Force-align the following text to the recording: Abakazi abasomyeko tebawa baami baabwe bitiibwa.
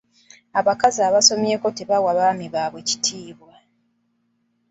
Abakazi 0.59 0.99
abasomyeko 1.07 1.67
tebawa 1.77 2.11
baami 2.17 2.45
baabwe 2.53 2.81
bitiibwa. 2.85 3.53